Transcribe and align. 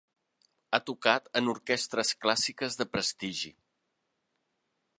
Ha 0.71 0.79
tocat 0.85 1.27
en 1.41 1.51
orquestres 1.53 2.13
clàssiques 2.25 2.79
de 2.79 2.87
prestigi. 2.95 3.53